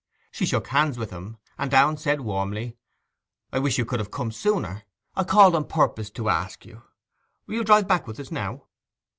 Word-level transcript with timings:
She 0.31 0.47
shook 0.47 0.69
hands 0.69 0.97
with 0.97 1.11
him, 1.11 1.37
and 1.59 1.69
Downe 1.69 1.95
said 1.95 2.21
warmly, 2.21 2.75
'I 3.53 3.59
wish 3.59 3.77
you 3.77 3.85
could 3.85 3.99
have 3.99 4.09
come 4.09 4.31
sooner: 4.31 4.81
I 5.15 5.23
called 5.23 5.53
on 5.53 5.65
purpose 5.67 6.09
to 6.09 6.27
ask 6.27 6.65
you. 6.65 6.81
You'll 7.45 7.65
drive 7.65 7.87
back 7.87 8.07
with 8.07 8.19
us 8.19 8.31
now? 8.31 8.63